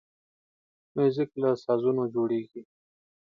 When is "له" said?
1.41-1.49